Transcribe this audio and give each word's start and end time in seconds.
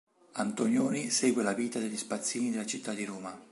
Antonioni 0.31 1.11
segue 1.11 1.43
la 1.43 1.53
vita 1.53 1.77
degli 1.77 1.95
spazzini 1.95 2.49
della 2.49 2.65
città 2.65 2.91
di 2.93 3.05
Roma. 3.05 3.39